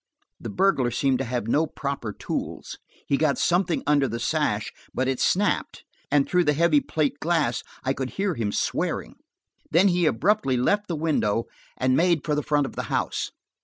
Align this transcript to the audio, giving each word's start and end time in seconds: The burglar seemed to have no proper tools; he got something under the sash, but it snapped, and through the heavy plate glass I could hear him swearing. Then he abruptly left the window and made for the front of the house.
The 0.39 0.49
burglar 0.49 0.89
seemed 0.89 1.19
to 1.19 1.25
have 1.25 1.47
no 1.47 1.67
proper 1.67 2.11
tools; 2.11 2.79
he 3.05 3.17
got 3.17 3.37
something 3.37 3.83
under 3.85 4.07
the 4.07 4.19
sash, 4.19 4.73
but 4.95 5.07
it 5.07 5.19
snapped, 5.19 5.83
and 6.09 6.27
through 6.27 6.45
the 6.45 6.53
heavy 6.55 6.79
plate 6.81 7.19
glass 7.19 7.61
I 7.83 7.93
could 7.93 8.09
hear 8.17 8.33
him 8.33 8.51
swearing. 8.51 9.17
Then 9.69 9.89
he 9.89 10.07
abruptly 10.07 10.57
left 10.57 10.87
the 10.87 10.95
window 10.95 11.45
and 11.77 11.95
made 11.95 12.25
for 12.25 12.33
the 12.33 12.41
front 12.41 12.65
of 12.65 12.75
the 12.75 12.83
house. 12.89 13.29